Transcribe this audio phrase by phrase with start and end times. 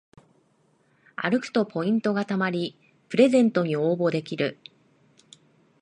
[1.15, 2.75] 歩くとポイントがたまり
[3.09, 4.57] プレゼントに応募できる